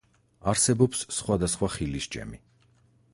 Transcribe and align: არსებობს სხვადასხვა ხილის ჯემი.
არსებობს 0.51 1.03
სხვადასხვა 1.17 1.69
ხილის 1.75 2.09
ჯემი. 2.17 2.41